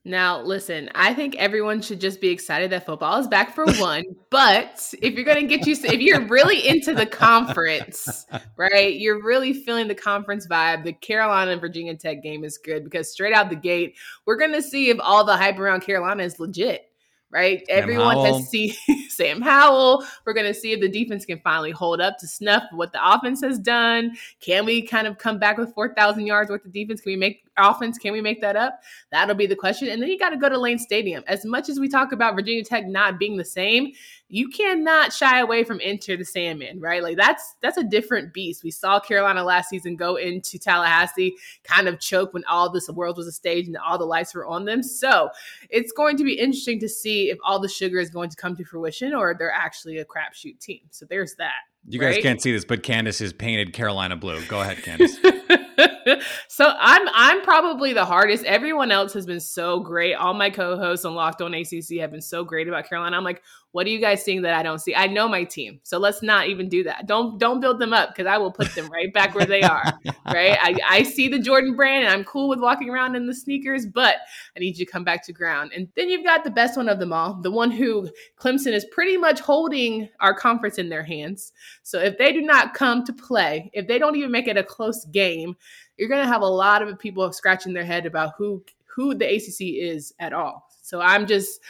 Now, 0.05 0.41
listen, 0.41 0.89
I 0.95 1.13
think 1.13 1.37
everyone 1.37 1.83
should 1.83 2.01
just 2.01 2.23
be 2.23 2.31
excited 2.31 2.71
that 2.71 2.87
football 2.87 3.21
is 3.21 3.29
back 3.29 3.55
for 3.55 3.67
one. 3.75 4.05
but 4.31 4.93
if 5.03 5.15
you're 5.15 5.25
going 5.25 5.47
to 5.47 5.57
get 5.57 5.67
you, 5.67 5.75
if 5.75 6.01
you're 6.01 6.27
really 6.27 6.67
into 6.67 6.95
the 6.95 7.05
conference, 7.05 8.27
right, 8.57 8.97
you're 8.97 9.23
really 9.23 9.53
feeling 9.53 9.89
the 9.89 9.95
conference 9.95 10.47
vibe, 10.47 10.85
the 10.85 10.95
Carolina 10.95 11.51
and 11.51 11.61
Virginia 11.61 11.95
Tech 11.95 12.23
game 12.23 12.45
is 12.45 12.57
good 12.57 12.83
because 12.83 13.13
straight 13.13 13.35
out 13.35 13.51
the 13.51 13.57
gate, 13.57 13.97
we're 14.25 14.39
going 14.39 14.53
to 14.53 14.63
see 14.63 14.89
if 14.89 14.99
all 15.01 15.23
the 15.23 15.37
hype 15.37 15.59
around 15.59 15.83
Carolina 15.83 16.23
is 16.23 16.41
legit 16.41 16.90
right? 17.31 17.65
Sam 17.67 17.83
Everyone 17.83 18.17
Howell. 18.17 18.39
has 18.39 18.49
seen 18.49 18.75
Sam 19.09 19.41
Howell. 19.41 20.05
We're 20.25 20.33
going 20.33 20.47
to 20.47 20.55
see 20.55 20.73
if 20.73 20.81
the 20.81 20.89
defense 20.89 21.25
can 21.25 21.41
finally 21.41 21.71
hold 21.71 22.01
up 22.01 22.19
to 22.19 22.27
snuff 22.27 22.65
what 22.73 22.93
the 22.93 23.01
offense 23.03 23.41
has 23.43 23.59
done. 23.59 24.17
Can 24.41 24.65
we 24.65 24.83
kind 24.83 25.07
of 25.07 25.19
come 25.19 25.39
back 25.39 25.57
with 25.57 25.73
4,000 25.75 26.27
yards 26.27 26.51
worth 26.51 26.65
of 26.65 26.73
defense? 26.73 27.01
Can 27.01 27.13
we 27.13 27.17
make 27.17 27.45
offense? 27.57 27.99
Can 27.99 28.13
we 28.13 28.21
make 28.21 28.41
that 28.41 28.57
up? 28.57 28.81
That'll 29.13 29.35
be 29.35 29.47
the 29.47 29.57
question. 29.57 29.89
And 29.89 30.03
then 30.03 30.09
you 30.09 30.19
got 30.19 30.31
to 30.31 30.37
go 30.37 30.49
to 30.49 30.59
Lane 30.59 30.79
Stadium. 30.79 31.23
As 31.27 31.45
much 31.45 31.69
as 31.69 31.79
we 31.79 31.89
talk 31.89 32.13
about 32.13 32.35
Virginia 32.35 32.65
Tech 32.65 32.87
not 32.87 33.19
being 33.19 33.37
the 33.37 33.45
same, 33.45 33.93
you 34.33 34.49
cannot 34.49 35.13
shy 35.13 35.41
away 35.41 35.65
from 35.65 35.81
Enter 35.83 36.17
the 36.17 36.25
Sandman, 36.25 36.79
right? 36.81 37.03
Like 37.03 37.17
that's 37.17 37.57
that's 37.61 37.77
a 37.77 37.83
different 37.83 38.33
beast. 38.33 38.63
We 38.63 38.71
saw 38.71 39.01
Carolina 39.01 39.43
last 39.43 39.69
season 39.69 39.97
go 39.97 40.15
into 40.15 40.57
Tallahassee, 40.57 41.35
kind 41.65 41.89
of 41.89 41.99
choke 41.99 42.33
when 42.33 42.45
all 42.45 42.71
this 42.71 42.89
world 42.89 43.17
was 43.17 43.27
a 43.27 43.33
stage 43.33 43.67
and 43.67 43.77
all 43.77 43.99
the 43.99 44.05
lights 44.05 44.33
were 44.33 44.47
on 44.47 44.65
them. 44.65 44.85
So 44.85 45.31
it's 45.69 45.91
going 45.91 46.17
to 46.17 46.25
be 46.25 46.35
interesting 46.35 46.79
to 46.81 46.89
see 46.89 47.31
if 47.31 47.39
all 47.45 47.59
the 47.59 47.69
sugar 47.69 47.99
is 47.99 48.09
going 48.09 48.31
to 48.31 48.37
come 48.37 48.55
to 48.57 48.65
fruition 48.65 49.15
or 49.15 49.35
they're 49.37 49.53
actually 49.53 49.99
a 49.99 50.05
crapshoot 50.05 50.61
team. 50.61 50.83
So 50.91 51.07
there's 51.07 51.35
that. 51.35 51.53
You 51.89 51.99
guys 51.99 52.17
right? 52.17 52.23
can't 52.23 52.41
see 52.41 52.53
this, 52.53 52.65
but 52.65 52.83
Candace 52.83 53.21
is 53.21 53.33
painted 53.33 53.73
Carolina 53.73 54.17
blue. 54.17 54.45
Go 54.47 54.61
ahead, 54.61 54.83
Candace. 54.83 55.17
so 56.49 56.73
I'm 56.79 57.09
I'm 57.13 57.43
probably 57.43 57.93
the 57.93 58.05
hardest. 58.05 58.45
Everyone 58.45 58.91
else 58.91 59.13
has 59.15 59.27
been 59.27 59.41
so 59.41 59.81
great. 59.81 60.15
All 60.15 60.35
my 60.35 60.51
co-hosts 60.51 61.05
on 61.05 61.15
Locked 61.15 61.43
On 61.43 61.55
ACC 61.55 61.99
have 62.01 62.11
been 62.11 62.21
so 62.21 62.45
great 62.45 62.69
about 62.69 62.89
Carolina. 62.89 63.17
I'm 63.17 63.25
like, 63.25 63.43
what 63.73 63.87
are 63.87 63.91
you 63.91 64.01
guys 64.01 64.25
seeing 64.25 64.43
that 64.43 64.55
I 64.55 64.63
don't 64.63 64.81
see? 64.81 64.95
I 64.95 65.07
know 65.07 65.29
my 65.29 65.45
team, 65.45 65.81
so 65.85 65.99
let's 65.99 66.23
not 66.23 66.49
even 66.49 66.69
do 66.69 66.83
that. 66.85 67.07
Don't 67.07 67.39
don't 67.39 67.61
build 67.61 67.79
them 67.79 67.93
up 67.93 68.11
because 68.11 68.27
I 68.27 68.37
will 68.37 68.51
put 68.51 68.75
them 68.75 68.89
right 68.89 69.13
back 69.13 69.35
where 69.35 69.47
they 69.47 69.63
are. 69.63 69.85
right? 70.27 70.59
I, 70.61 70.77
I 70.89 71.03
see 71.05 71.29
the 71.29 71.39
Jordan 71.39 71.77
brand 71.77 72.05
and 72.05 72.13
I'm 72.13 72.25
cool 72.25 72.49
with 72.49 72.61
walking 72.61 72.91
around 72.91 73.15
in 73.15 73.27
the 73.27 73.35
sneakers, 73.35 73.87
but 73.87 74.17
I 74.57 74.61
need 74.61 74.77
you 74.77 74.85
to 74.85 74.91
come 74.91 75.05
back 75.05 75.25
to 75.27 75.33
ground. 75.33 75.73
And 75.75 75.89
then 75.95 76.09
you've 76.09 76.25
got 76.25 76.43
the 76.43 76.51
best 76.51 76.77
one 76.77 76.89
of 76.89 76.99
them 76.99 77.13
all, 77.13 77.35
the 77.35 77.51
one 77.51 77.71
who 77.71 78.11
Clemson 78.39 78.73
is 78.73 78.85
pretty 78.87 79.17
much 79.17 79.41
holding 79.41 80.09
our 80.21 80.35
conference 80.35 80.79
in 80.79 80.89
their 80.89 81.05
hands. 81.05 81.53
So 81.83 82.01
if 82.01 82.19
they 82.19 82.33
do 82.33 82.43
not 82.43 82.75
come 82.75 83.05
to 83.05 83.13
play, 83.13 83.71
if 83.73 83.87
they 83.87 83.99
don't 83.99 84.17
even 84.17 84.33
make 84.33 84.49
it 84.49 84.57
a 84.57 84.65
close 84.65 85.05
game, 85.07 85.57
you're 85.97 86.09
going 86.09 86.25
to 86.25 86.33
have 86.33 86.43
a 86.43 86.47
lot 86.47 86.83
of 86.83 86.99
people 86.99 87.31
scratching 87.33 87.73
their 87.73 87.85
head 87.85 88.07
about 88.07 88.33
who 88.37 88.65
who 88.87 89.15
the 89.15 89.27
ACC 89.27 89.61
is 89.61 90.13
at 90.19 90.33
all. 90.33 90.69
So 90.83 91.01
I'm 91.01 91.27
just 91.27 91.61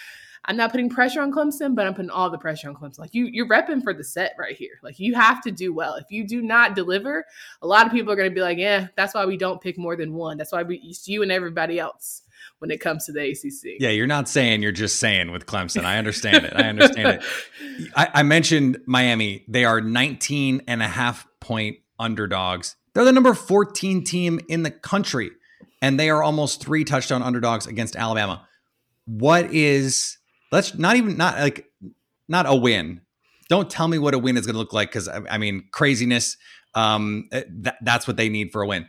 I'm 0.51 0.57
not 0.57 0.73
putting 0.73 0.91
pressure 0.91 1.23
on 1.23 1.33
Clemson, 1.33 1.77
but 1.77 1.87
I'm 1.87 1.95
putting 1.95 2.11
all 2.11 2.29
the 2.29 2.37
pressure 2.37 2.69
on 2.69 2.75
Clemson. 2.75 2.99
Like 2.99 3.15
you, 3.15 3.27
you're 3.27 3.47
repping 3.47 3.85
for 3.85 3.95
the 3.95 4.03
set 4.03 4.35
right 4.37 4.57
here. 4.57 4.81
Like 4.83 4.99
you 4.99 5.15
have 5.15 5.41
to 5.43 5.53
do 5.53 5.73
well. 5.73 5.95
If 5.95 6.07
you 6.11 6.27
do 6.27 6.43
not 6.43 6.75
deliver, 6.75 7.25
a 7.63 7.69
lot 7.69 7.87
of 7.87 7.93
people 7.93 8.13
are 8.13 8.17
going 8.17 8.29
to 8.29 8.35
be 8.35 8.41
like, 8.41 8.59
"Yeah, 8.59 8.89
that's 8.97 9.15
why 9.15 9.27
we 9.27 9.37
don't 9.37 9.61
pick 9.61 9.79
more 9.79 9.95
than 9.95 10.13
one. 10.13 10.39
That's 10.39 10.51
why 10.51 10.65
we 10.65 10.79
it's 10.79 11.07
you 11.07 11.23
and 11.23 11.31
everybody 11.31 11.79
else." 11.79 12.23
When 12.59 12.71
it 12.71 12.81
comes 12.81 13.07
to 13.07 13.13
the 13.13 13.31
ACC, 13.31 13.81
yeah, 13.81 13.91
you're 13.91 14.09
not 14.09 14.29
saying 14.29 14.63
you're 14.63 14.73
just 14.73 14.99
saying 14.99 15.31
with 15.31 15.47
Clemson. 15.47 15.85
I 15.85 15.99
understand 15.99 16.45
it. 16.45 16.53
I 16.57 16.69
understand 16.69 17.21
it. 17.21 17.91
I, 17.97 18.09
I 18.15 18.23
mentioned 18.25 18.81
Miami. 18.87 19.45
They 19.47 19.65
are 19.65 19.81
19 19.81 20.63
and 20.67 20.83
a 20.83 20.89
half 20.89 21.29
point 21.39 21.77
underdogs. 21.99 22.75
They're 22.93 23.05
the 23.05 23.13
number 23.13 23.35
14 23.35 24.03
team 24.03 24.41
in 24.49 24.65
the 24.65 24.71
country, 24.71 25.31
and 25.81 26.01
they 26.01 26.11
are 26.11 26.25
almost 26.25 26.61
three 26.61 26.83
touchdown 26.83 27.23
underdogs 27.23 27.69
against 27.69 27.95
Alabama. 27.95 28.49
What 29.07 29.53
is 29.53 30.19
let's 30.51 30.77
not 30.77 30.97
even 30.97 31.17
not 31.17 31.39
like 31.39 31.67
not 32.29 32.47
a 32.47 32.55
win. 32.55 33.01
Don't 33.49 33.69
tell 33.69 33.89
me 33.89 33.99
what 33.99 34.15
a 34.15 34.19
win 34.19 34.37
is 34.37 34.47
going 34.47 34.55
to 34.55 34.61
look 34.61 34.73
like 34.73 34.91
because 34.91 35.09
I, 35.09 35.21
I, 35.29 35.39
mean 35.39 35.65
craziness. 35.73 36.37
Um, 36.75 37.29
eh, 37.33 37.43
that, 37.63 37.77
that's 37.83 38.07
what 38.07 38.17
they 38.17 38.29
need 38.29 38.53
for 38.53 38.63
a 38.63 38.67
win. 38.67 38.89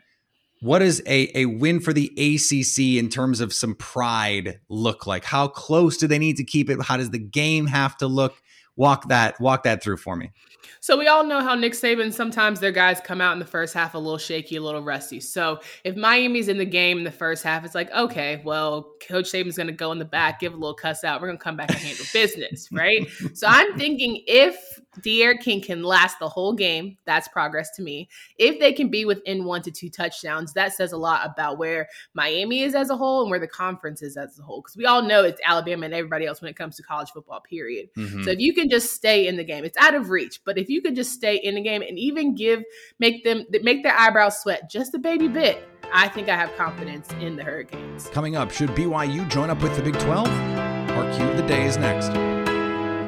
What 0.62 0.80
does 0.80 1.02
a, 1.08 1.36
a 1.36 1.46
win 1.48 1.80
for 1.80 1.92
the 1.92 2.12
ACC 2.16 3.00
in 3.04 3.10
terms 3.10 3.42
of 3.42 3.52
some 3.52 3.74
pride 3.74 4.60
look 4.70 5.08
like? 5.08 5.24
How 5.24 5.48
close 5.48 5.98
do 5.98 6.06
they 6.06 6.20
need 6.20 6.38
to 6.38 6.44
keep 6.44 6.70
it? 6.70 6.80
How 6.84 6.98
does 6.98 7.10
the 7.10 7.18
game 7.18 7.66
have 7.66 7.98
to 7.98 8.08
look? 8.08 8.36
Walk 8.82 9.10
that 9.10 9.40
walk 9.40 9.62
that 9.62 9.84
through 9.84 9.98
for 9.98 10.16
me. 10.16 10.32
So 10.80 10.98
we 10.98 11.08
all 11.08 11.24
know 11.24 11.40
how 11.42 11.54
Nick 11.54 11.74
Saban 11.74 12.12
sometimes 12.12 12.60
their 12.60 12.72
guys 12.72 13.00
come 13.00 13.22
out 13.22 13.34
in 13.34 13.38
the 13.38 13.46
first 13.46 13.76
half 13.76 13.94
a 13.94 14.00
little 14.00 14.18
shaky, 14.18 14.56
a 14.56 14.62
little 14.64 14.82
rusty. 14.82 15.20
So 15.20 15.60
if 15.84 15.96
Miami's 15.96 16.48
in 16.48 16.58
the 16.58 16.66
game 16.66 16.98
in 16.98 17.04
the 17.04 17.12
first 17.12 17.44
half, 17.44 17.64
it's 17.64 17.76
like, 17.76 17.92
okay, 17.92 18.42
well, 18.44 18.94
Coach 19.08 19.26
Saban's 19.26 19.56
going 19.56 19.68
to 19.68 19.74
go 19.74 19.92
in 19.92 20.00
the 20.00 20.06
back, 20.06 20.40
give 20.40 20.54
a 20.54 20.58
little 20.58 20.74
cuss 20.74 21.04
out. 21.04 21.22
We're 21.22 21.28
going 21.28 21.38
to 21.38 21.44
come 21.44 21.56
back 21.56 21.70
and 21.70 21.78
handle 21.78 22.06
business, 22.12 22.68
right? 22.72 23.08
So 23.36 23.46
I'm 23.48 23.78
thinking 23.78 24.24
if 24.26 24.58
D'Eriq 25.02 25.40
King 25.40 25.62
can 25.62 25.84
last 25.84 26.20
the 26.20 26.28
whole 26.28 26.54
game. 26.54 26.98
That's 27.06 27.28
progress 27.30 27.70
to 27.78 27.82
me. 27.82 28.10
If 28.38 28.60
they 28.60 28.74
can 28.74 28.90
be 28.90 29.06
within 29.06 29.46
one 29.46 29.62
to 29.62 29.72
two 29.72 29.90
touchdowns, 29.90 30.54
that 30.54 30.74
says 30.74 30.92
a 30.92 30.98
lot 30.98 31.26
about 31.26 31.58
where 31.58 31.88
Miami 32.14 32.64
is 32.64 32.76
as 32.76 32.90
a 32.90 32.98
whole 32.98 33.22
and 33.22 33.30
where 33.30 33.40
the 33.40 33.48
conference 33.48 34.02
is 34.02 34.18
as 34.18 34.38
a 34.38 34.44
whole. 34.44 34.62
Because 34.62 34.76
we 34.76 34.86
all 34.86 35.02
know 35.02 35.24
it's 35.24 35.40
Alabama 35.46 35.86
and 35.86 35.94
everybody 35.94 36.26
else 36.26 36.42
when 36.42 36.50
it 36.50 36.58
comes 36.58 36.76
to 36.76 36.84
college 36.84 37.10
football, 37.12 37.40
period. 37.40 37.90
Mhm. 37.96 38.26
So 38.26 38.32
if 38.32 38.40
you 38.40 38.54
can 38.54 38.70
just 38.70 38.94
stay 38.94 39.28
in 39.28 39.38
the 39.38 39.44
game, 39.44 39.64
it's 39.64 39.78
out 39.78 39.96
of 39.96 40.10
reach. 40.10 40.42
But 40.44 40.58
if 40.58 40.70
you 40.70 40.82
can 40.82 40.94
just 40.94 41.14
stay 41.14 41.38
in 41.38 41.56
the 41.56 41.62
game 41.62 41.82
and 41.82 41.98
even 41.98 42.36
give, 42.36 42.64
make 43.00 43.24
them, 43.24 43.46
make 43.64 43.84
their 43.84 43.98
eyebrows 43.98 44.40
sweat 44.42 44.70
just 44.70 44.94
a 44.94 45.00
baby 45.00 45.28
bit, 45.28 45.68
I 45.94 46.08
think 46.08 46.30
I 46.30 46.36
have 46.36 46.56
confidence 46.58 47.10
in 47.20 47.36
the 47.36 47.44
Hurricanes. 47.44 48.08
Coming 48.10 48.36
up, 48.36 48.52
should 48.52 48.70
BYU 48.76 49.28
join 49.30 49.50
up 49.50 49.62
with 49.62 49.76
the 49.76 49.82
Big 49.82 49.98
12? 50.00 50.28
Our 50.28 51.14
cue 51.14 51.30
of 51.30 51.38
the 51.38 51.44
day 51.44 51.66
is 51.66 51.78
next. 51.78 52.31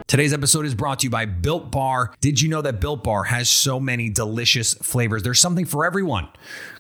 Today's 0.08 0.34
episode 0.34 0.66
is 0.66 0.76
brought 0.76 1.00
to 1.00 1.06
you 1.06 1.10
by 1.10 1.26
Built 1.26 1.72
Bar. 1.72 2.14
Did 2.20 2.42
you 2.42 2.50
know 2.50 2.62
that 2.62 2.80
Built 2.80 3.04
Bar 3.04 3.24
has 3.26 3.50
so 3.50 3.80
many 3.80 4.10
delicious 4.10 4.74
flavors? 4.76 5.24
There's 5.24 5.40
something 5.40 5.66
for 5.66 5.86
everyone 5.86 6.28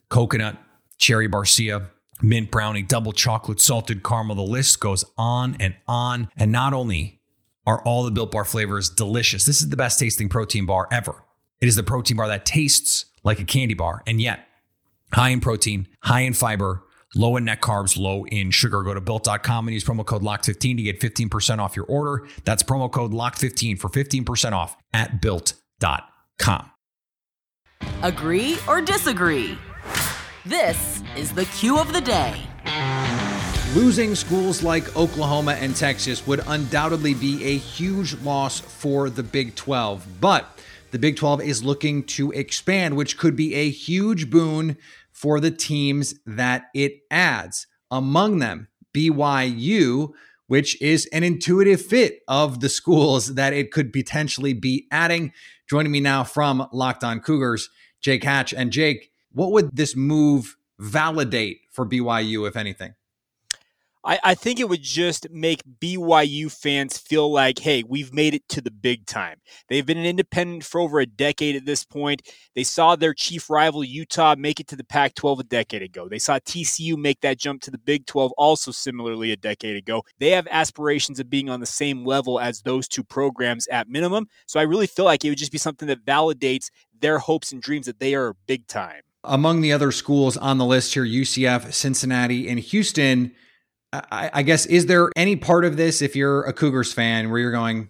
coconut, 0.09 0.57
cherry 0.97 1.27
barcia, 1.27 1.87
mint 2.21 2.51
brownie, 2.51 2.83
double 2.83 3.11
chocolate, 3.11 3.59
salted 3.59 4.03
caramel. 4.03 4.35
The 4.35 4.43
list 4.43 4.79
goes 4.79 5.05
on 5.17 5.55
and 5.59 5.75
on. 5.87 6.29
And 6.35 6.51
not 6.51 6.73
only 6.73 7.21
are 7.65 7.81
all 7.83 8.03
the 8.03 8.11
Built 8.11 8.31
Bar 8.31 8.45
flavors 8.45 8.89
delicious, 8.89 9.45
this 9.45 9.61
is 9.61 9.69
the 9.69 9.77
best 9.77 9.99
tasting 9.99 10.29
protein 10.29 10.65
bar 10.65 10.87
ever. 10.91 11.23
It 11.61 11.67
is 11.67 11.75
the 11.75 11.83
protein 11.83 12.17
bar 12.17 12.27
that 12.27 12.45
tastes 12.45 13.05
like 13.23 13.39
a 13.39 13.45
candy 13.45 13.73
bar, 13.73 14.03
and 14.05 14.19
yet 14.19 14.47
high 15.13 15.29
in 15.29 15.39
protein, 15.39 15.87
high 16.01 16.21
in 16.21 16.33
fiber, 16.33 16.83
low 17.15 17.37
in 17.37 17.45
net 17.45 17.61
carbs, 17.61 17.97
low 17.97 18.25
in 18.25 18.51
sugar. 18.51 18.83
Go 18.83 18.93
to 18.93 19.01
built.com 19.01 19.67
and 19.67 19.73
use 19.73 19.83
promo 19.83 20.05
code 20.05 20.21
LOCK15 20.21 20.77
to 20.77 20.83
get 20.83 20.99
15% 20.99 21.59
off 21.59 21.75
your 21.75 21.85
order. 21.85 22.27
That's 22.43 22.63
promo 22.63 22.91
code 22.91 23.11
LOCK15 23.11 23.79
for 23.79 23.89
15% 23.89 24.51
off 24.53 24.75
at 24.93 25.21
built.com. 25.21 26.71
Agree 28.01 28.57
or 28.67 28.81
disagree? 28.81 29.57
This 30.45 31.01
is 31.15 31.31
the 31.31 31.45
cue 31.45 31.79
of 31.79 31.93
the 31.93 32.01
day. 32.01 32.41
Losing 33.75 34.13
schools 34.13 34.61
like 34.61 34.95
Oklahoma 34.95 35.53
and 35.53 35.75
Texas 35.75 36.27
would 36.27 36.41
undoubtedly 36.45 37.13
be 37.13 37.43
a 37.43 37.57
huge 37.57 38.13
loss 38.21 38.59
for 38.59 39.09
the 39.09 39.23
Big 39.23 39.55
12, 39.55 40.05
but 40.21 40.59
the 40.91 40.99
Big 40.99 41.15
12 41.15 41.41
is 41.41 41.63
looking 41.63 42.03
to 42.03 42.31
expand, 42.33 42.95
which 42.95 43.17
could 43.17 43.35
be 43.35 43.55
a 43.55 43.69
huge 43.71 44.29
boon 44.29 44.77
for 45.23 45.39
the 45.39 45.51
teams 45.51 46.15
that 46.25 46.65
it 46.75 46.99
adds. 47.09 47.65
Among 47.89 48.39
them, 48.39 48.67
BYU, 48.93 50.09
which 50.47 50.79
is 50.81 51.05
an 51.13 51.23
intuitive 51.23 51.81
fit 51.81 52.19
of 52.27 52.59
the 52.59 52.67
schools 52.67 53.35
that 53.35 53.53
it 53.53 53.71
could 53.71 53.93
potentially 53.93 54.51
be 54.51 54.85
adding. 54.91 55.31
Joining 55.69 55.93
me 55.93 56.01
now 56.01 56.25
from 56.25 56.67
Locked 56.73 57.05
On 57.05 57.21
Cougars, 57.21 57.69
Jake 58.01 58.25
Hatch. 58.25 58.53
And 58.53 58.69
Jake, 58.69 59.11
what 59.31 59.53
would 59.53 59.73
this 59.73 59.95
move 59.95 60.57
validate 60.77 61.61
for 61.71 61.87
BYU, 61.87 62.45
if 62.45 62.57
anything? 62.57 62.93
I, 64.05 64.19
I 64.23 64.35
think 64.35 64.59
it 64.59 64.67
would 64.67 64.81
just 64.81 65.29
make 65.31 65.63
BYU 65.79 66.51
fans 66.51 66.97
feel 66.97 67.31
like, 67.31 67.59
hey, 67.59 67.83
we've 67.83 68.13
made 68.13 68.33
it 68.33 68.47
to 68.49 68.61
the 68.61 68.71
big 68.71 69.05
time. 69.05 69.39
They've 69.69 69.85
been 69.85 69.97
an 69.97 70.05
independent 70.05 70.65
for 70.65 70.81
over 70.81 70.99
a 70.99 71.05
decade 71.05 71.55
at 71.55 71.65
this 71.65 71.85
point. 71.85 72.21
They 72.53 72.63
saw 72.63 72.95
their 72.95 73.13
chief 73.13 73.49
rival, 73.49 73.83
Utah, 73.83 74.35
make 74.37 74.59
it 74.59 74.67
to 74.67 74.75
the 74.75 74.83
Pac 74.83 75.15
12 75.15 75.39
a 75.39 75.43
decade 75.43 75.81
ago. 75.81 76.09
They 76.09 76.19
saw 76.19 76.37
TCU 76.39 76.97
make 76.97 77.21
that 77.21 77.39
jump 77.39 77.61
to 77.61 77.71
the 77.71 77.77
Big 77.77 78.05
12 78.05 78.33
also 78.37 78.71
similarly 78.71 79.31
a 79.31 79.37
decade 79.37 79.77
ago. 79.77 80.03
They 80.19 80.31
have 80.31 80.47
aspirations 80.51 81.19
of 81.19 81.29
being 81.29 81.49
on 81.49 81.61
the 81.61 81.65
same 81.65 82.05
level 82.05 82.39
as 82.39 82.61
those 82.61 82.87
two 82.87 83.03
programs 83.03 83.67
at 83.67 83.87
minimum. 83.87 84.27
So 84.47 84.59
I 84.59 84.63
really 84.63 84.87
feel 84.87 85.05
like 85.05 85.23
it 85.23 85.29
would 85.29 85.37
just 85.37 85.51
be 85.51 85.57
something 85.57 85.87
that 85.87 86.05
validates 86.05 86.69
their 86.99 87.19
hopes 87.19 87.51
and 87.51 87.61
dreams 87.61 87.85
that 87.85 87.99
they 87.99 88.15
are 88.15 88.35
big 88.47 88.67
time. 88.67 89.01
Among 89.23 89.61
the 89.61 89.71
other 89.71 89.93
schools 89.93 90.35
on 90.35 90.57
the 90.57 90.65
list 90.65 90.93
here, 90.93 91.05
UCF, 91.05 91.71
Cincinnati, 91.71 92.49
and 92.49 92.59
Houston. 92.59 93.33
I, 93.93 94.29
I, 94.33 94.43
guess 94.43 94.65
is 94.65 94.87
there 94.87 95.09
any 95.15 95.35
part 95.35 95.65
of 95.65 95.77
this 95.77 96.01
if 96.01 96.15
you're 96.15 96.43
a 96.43 96.53
Cougars 96.53 96.91
fan 96.91 97.29
where 97.29 97.39
you're 97.39 97.51
going, 97.51 97.89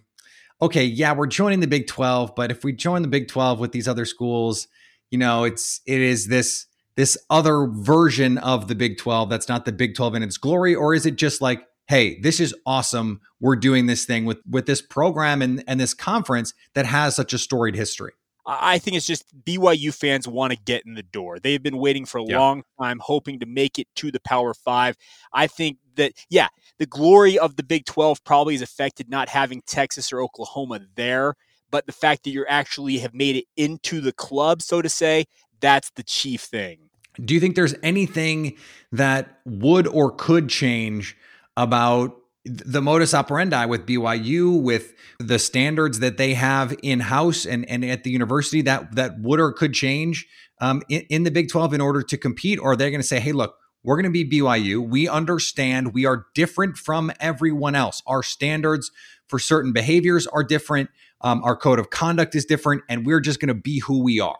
okay, 0.60 0.84
yeah, 0.84 1.14
we're 1.14 1.26
joining 1.26 1.60
the 1.60 1.66
Big 1.66 1.86
12, 1.86 2.34
but 2.34 2.50
if 2.50 2.62
we 2.62 2.72
join 2.72 3.02
the 3.02 3.08
Big 3.08 3.28
12 3.28 3.58
with 3.58 3.72
these 3.72 3.88
other 3.88 4.04
schools, 4.04 4.68
you 5.10 5.18
know, 5.18 5.44
it's 5.44 5.80
it 5.86 6.00
is 6.00 6.28
this 6.28 6.66
this 6.96 7.18
other 7.30 7.66
version 7.66 8.38
of 8.38 8.68
the 8.68 8.74
Big 8.74 8.98
12 8.98 9.28
that's 9.30 9.48
not 9.48 9.64
the 9.64 9.72
Big 9.72 9.94
12 9.94 10.16
in 10.16 10.22
its 10.22 10.36
glory, 10.36 10.74
or 10.74 10.94
is 10.94 11.06
it 11.06 11.16
just 11.16 11.40
like, 11.40 11.66
hey, 11.86 12.20
this 12.20 12.38
is 12.38 12.54
awesome. 12.66 13.20
We're 13.40 13.56
doing 13.56 13.86
this 13.86 14.04
thing 14.04 14.24
with 14.24 14.38
with 14.48 14.66
this 14.66 14.82
program 14.82 15.40
and, 15.42 15.64
and 15.66 15.80
this 15.80 15.94
conference 15.94 16.52
that 16.74 16.86
has 16.86 17.16
such 17.16 17.32
a 17.32 17.38
storied 17.38 17.76
history. 17.76 18.12
I 18.46 18.78
think 18.78 18.96
it's 18.96 19.06
just 19.06 19.24
BYU 19.44 19.94
fans 19.94 20.28
want 20.28 20.52
to 20.52 20.58
get 20.58 20.84
in 20.84 20.94
the 20.94 21.02
door. 21.02 21.38
They've 21.38 21.62
been 21.62 21.78
waiting 21.78 22.04
for 22.04 22.18
a 22.18 22.24
yeah. 22.24 22.38
long 22.38 22.62
time, 22.78 22.98
hoping 22.98 23.40
to 23.40 23.46
make 23.46 23.78
it 23.78 23.88
to 23.96 24.10
the 24.10 24.20
Power 24.20 24.52
Five. 24.52 24.96
I 25.32 25.46
think 25.46 25.78
that, 25.96 26.12
yeah, 26.28 26.48
the 26.78 26.86
glory 26.86 27.38
of 27.38 27.56
the 27.56 27.62
Big 27.62 27.86
12 27.86 28.22
probably 28.24 28.54
is 28.54 28.62
affected 28.62 29.08
not 29.08 29.28
having 29.28 29.62
Texas 29.66 30.12
or 30.12 30.20
Oklahoma 30.20 30.80
there, 30.94 31.34
but 31.70 31.86
the 31.86 31.92
fact 31.92 32.24
that 32.24 32.30
you 32.30 32.44
actually 32.46 32.98
have 32.98 33.14
made 33.14 33.36
it 33.36 33.44
into 33.56 34.00
the 34.00 34.12
club, 34.12 34.60
so 34.60 34.82
to 34.82 34.88
say, 34.88 35.24
that's 35.60 35.90
the 35.90 36.02
chief 36.02 36.42
thing. 36.42 36.90
Do 37.24 37.32
you 37.32 37.40
think 37.40 37.54
there's 37.54 37.74
anything 37.82 38.56
that 38.92 39.38
would 39.46 39.86
or 39.86 40.10
could 40.10 40.48
change 40.48 41.16
about 41.56 42.16
the 42.44 42.82
modus 42.82 43.14
operandi 43.14 43.64
with 43.66 43.86
BYU, 43.86 44.60
with 44.60 44.92
the 45.18 45.38
standards 45.38 46.00
that 46.00 46.18
they 46.18 46.34
have 46.34 46.74
in 46.82 47.00
house 47.00 47.46
and, 47.46 47.68
and 47.68 47.84
at 47.84 48.04
the 48.04 48.10
university 48.10 48.60
that 48.62 48.94
that 48.96 49.18
would 49.20 49.40
or 49.40 49.52
could 49.52 49.72
change 49.72 50.26
um, 50.60 50.82
in, 50.88 51.02
in 51.08 51.22
the 51.24 51.30
Big 51.30 51.48
12 51.48 51.74
in 51.74 51.80
order 51.80 52.02
to 52.02 52.16
compete? 52.16 52.58
Or 52.58 52.72
are 52.72 52.76
they 52.76 52.90
going 52.90 53.00
to 53.00 53.06
say, 53.06 53.20
hey, 53.20 53.32
look, 53.32 53.56
we're 53.82 53.96
going 53.96 54.12
to 54.12 54.24
be 54.24 54.40
BYU. 54.40 54.86
We 54.86 55.08
understand 55.08 55.92
we 55.92 56.06
are 56.06 56.26
different 56.34 56.76
from 56.76 57.12
everyone 57.20 57.74
else. 57.74 58.02
Our 58.06 58.22
standards 58.22 58.90
for 59.28 59.38
certain 59.38 59.72
behaviors 59.72 60.26
are 60.26 60.42
different. 60.42 60.90
Um, 61.20 61.42
our 61.44 61.56
code 61.56 61.78
of 61.78 61.90
conduct 61.90 62.34
is 62.34 62.44
different, 62.44 62.82
and 62.88 63.06
we're 63.06 63.20
just 63.20 63.40
going 63.40 63.48
to 63.48 63.54
be 63.54 63.80
who 63.80 64.02
we 64.02 64.20
are. 64.20 64.38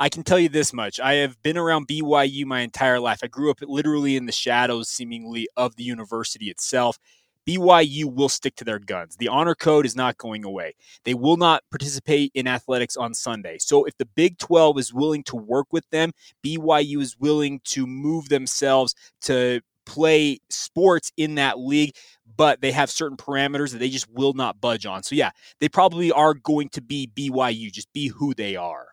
I 0.00 0.08
can 0.08 0.22
tell 0.22 0.38
you 0.38 0.48
this 0.48 0.72
much. 0.72 0.98
I 0.98 1.16
have 1.16 1.42
been 1.42 1.58
around 1.58 1.86
BYU 1.86 2.46
my 2.46 2.60
entire 2.60 2.98
life. 2.98 3.20
I 3.22 3.26
grew 3.26 3.50
up 3.50 3.58
literally 3.60 4.16
in 4.16 4.24
the 4.24 4.32
shadows, 4.32 4.88
seemingly, 4.88 5.46
of 5.58 5.76
the 5.76 5.84
university 5.84 6.46
itself. 6.46 6.98
BYU 7.46 8.06
will 8.06 8.30
stick 8.30 8.56
to 8.56 8.64
their 8.64 8.78
guns. 8.78 9.16
The 9.16 9.28
honor 9.28 9.54
code 9.54 9.84
is 9.84 9.94
not 9.94 10.16
going 10.16 10.42
away. 10.42 10.74
They 11.04 11.12
will 11.12 11.36
not 11.36 11.64
participate 11.70 12.32
in 12.34 12.46
athletics 12.46 12.96
on 12.96 13.12
Sunday. 13.12 13.58
So 13.58 13.84
if 13.84 13.94
the 13.98 14.06
Big 14.06 14.38
12 14.38 14.78
is 14.78 14.94
willing 14.94 15.22
to 15.24 15.36
work 15.36 15.66
with 15.70 15.84
them, 15.90 16.12
BYU 16.42 17.02
is 17.02 17.18
willing 17.18 17.60
to 17.64 17.86
move 17.86 18.30
themselves 18.30 18.94
to 19.22 19.60
play 19.84 20.38
sports 20.48 21.12
in 21.18 21.34
that 21.34 21.58
league, 21.58 21.94
but 22.38 22.62
they 22.62 22.72
have 22.72 22.90
certain 22.90 23.18
parameters 23.18 23.72
that 23.72 23.78
they 23.78 23.90
just 23.90 24.10
will 24.10 24.32
not 24.32 24.62
budge 24.62 24.86
on. 24.86 25.02
So 25.02 25.14
yeah, 25.14 25.32
they 25.58 25.68
probably 25.68 26.10
are 26.10 26.32
going 26.32 26.70
to 26.70 26.80
be 26.80 27.10
BYU, 27.14 27.70
just 27.70 27.92
be 27.92 28.08
who 28.08 28.32
they 28.32 28.56
are. 28.56 28.89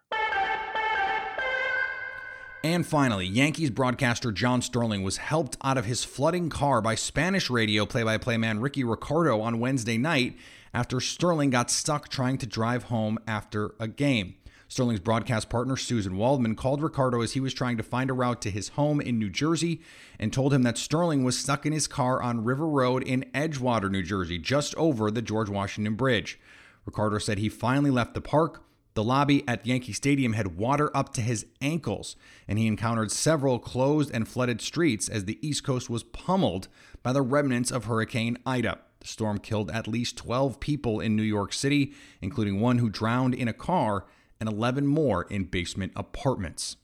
And 2.64 2.86
finally, 2.86 3.26
Yankees 3.26 3.70
broadcaster 3.70 4.32
John 4.32 4.62
Sterling 4.62 5.04
was 5.04 5.18
helped 5.18 5.58
out 5.64 5.78
of 5.78 5.86
his 5.86 6.04
flooding 6.04 6.50
car 6.50 6.82
by 6.82 6.96
Spanish 6.96 7.50
radio 7.50 7.86
play 7.86 8.04
by 8.04 8.18
play 8.18 8.36
man 8.36 8.60
Rickie 8.60 8.84
Ricardo 8.84 9.42
on 9.42 9.60
Wednesday 9.60 9.98
night 9.98 10.36
after 10.74 11.00
Sterling 11.00 11.52
got 11.52 11.70
stuck 11.70 12.10
trying 12.10 12.38
to 12.40 12.48
drive 12.48 12.84
home 12.84 13.20
after 13.28 13.76
a 13.80 13.88
game. 13.88 14.36
Sterling's 14.68 15.00
broadcast 15.00 15.50
partner, 15.50 15.78
Susan 15.78 16.18
Waldman, 16.18 16.56
called 16.56 16.82
Ricardo 16.82 17.22
as 17.22 17.34
he 17.34 17.40
was 17.40 17.54
trying 17.54 17.78
to 17.78 17.84
find 17.84 18.10
a 18.10 18.14
route 18.14 18.42
to 18.42 18.52
his 18.52 18.70
home 18.70 19.00
in 19.00 19.18
New 19.18 19.30
Jersey 19.30 19.82
and 20.20 20.34
told 20.34 20.54
him 20.54 20.64
that 20.64 20.78
Sterling 20.78 21.24
was 21.24 21.38
stuck 21.38 21.66
in 21.66 21.72
his 21.72 21.88
car 21.88 22.22
on 22.22 22.44
River 22.44 22.68
Road 22.68 23.02
in 23.04 23.24
Edgewater, 23.34 23.90
New 23.90 24.04
Jersey, 24.04 24.38
just 24.38 24.76
over 24.76 25.10
the 25.10 25.22
George 25.22 25.48
Washington 25.48 25.96
Bridge. 25.96 26.38
Ricardo 26.86 27.18
said 27.18 27.38
he 27.38 27.50
finally 27.50 27.92
left 27.92 28.14
the 28.14 28.20
park 28.20 28.64
the 28.98 29.04
lobby 29.04 29.48
at 29.48 29.64
Yankee 29.64 29.94
Stadium 29.94 30.34
had 30.34 30.58
water 30.58 30.90
up 30.98 31.14
to 31.14 31.22
his 31.22 31.46
ankles, 31.62 32.16
and 32.48 32.58
he 32.58 32.66
encountered 32.66 33.12
several 33.12 33.60
closed 33.60 34.10
and 34.12 34.28
flooded 34.28 34.60
streets 34.60 35.08
as 35.08 35.26
the 35.26 35.38
East 35.48 35.64
Coast 35.64 35.88
was 35.88 36.02
pummeled 36.02 36.68
by 37.04 37.14
the 37.14 37.22
remnants 37.22 37.70
of 37.70 37.86
Hurricane 37.86 38.40
Ida. 38.44 38.80
The 39.02 39.08
storm 39.08 39.38
killed 39.38 39.70
at 39.70 39.88
least 39.88 40.18
12 40.18 40.60
people 40.60 41.00
in 41.00 41.16
New 41.16 41.22
York 41.22 41.54
City, 41.54 41.94
including 42.24 42.60
one 42.60 42.80
who 42.80 42.90
drowned 42.90 43.36
in 43.36 43.48
a 43.48 43.54
car 43.54 44.08
and 44.40 44.50
11 44.50 44.88
more 44.88 45.28
in 45.30 45.44
basement 45.44 45.92
apartments. 45.96 46.78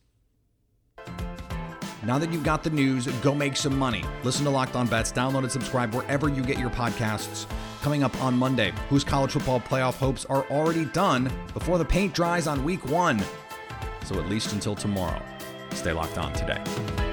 Now 2.05 2.20
that 2.20 2.32
you've 2.32 2.43
got 2.43 2.63
the 2.63 2.70
news, 2.70 3.08
go 3.24 3.34
make 3.34 3.55
some 3.55 3.75
money. 3.75 4.03
Listen 4.24 4.46
to 4.46 4.51
Locked 4.51 4.75
On 4.75 4.86
Bets, 4.86 5.12
download 5.12 5.39
and 5.39 5.51
subscribe 5.51 5.96
wherever 5.96 6.29
you 6.29 6.43
get 6.43 6.60
your 6.60 6.70
podcasts. 6.70 7.48
Coming 7.84 8.02
up 8.02 8.18
on 8.24 8.38
Monday, 8.38 8.72
whose 8.88 9.04
college 9.04 9.32
football 9.34 9.60
playoff 9.60 9.96
hopes 9.96 10.24
are 10.28 10.46
already 10.50 10.86
done 10.86 11.30
before 11.54 11.78
the 11.78 11.84
paint 11.84 12.13
dries 12.13 12.48
on 12.48 12.63
week 12.63 12.86
one. 12.86 13.22
So 14.06 14.18
at 14.22 14.30
least 14.30 14.54
until 14.54 14.74
tomorrow, 14.74 15.22
stay 15.74 15.92
locked 15.92 16.18
on 16.18 16.32
today. 16.32 17.12